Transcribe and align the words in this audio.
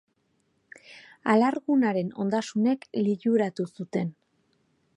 Alargunaren 1.33 2.09
ondasunek 2.25 2.87
liluratu 3.09 3.67
zuten. 3.69 4.11